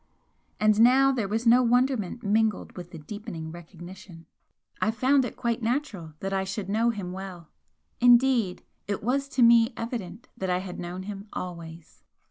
And 0.59 0.79
now 0.79 1.11
there 1.11 1.27
was 1.27 1.45
no 1.45 1.61
wonderment 1.61 2.23
mingled 2.23 2.75
with 2.75 2.89
the 2.89 2.97
deepening 2.97 3.51
recognition, 3.51 4.25
I 4.81 4.89
found 4.89 5.25
it 5.25 5.35
quite 5.35 5.61
natural 5.61 6.13
that 6.21 6.33
I 6.33 6.43
should 6.43 6.69
know 6.69 6.89
him 6.89 7.11
well, 7.11 7.49
indeed, 7.99 8.63
it 8.87 9.03
was 9.03 9.27
to 9.27 9.43
me 9.43 9.73
evident 9.77 10.27
that 10.35 10.49
I 10.49 10.57
had 10.57 10.79
known 10.79 11.03
him 11.03 11.27
always. 11.33 12.01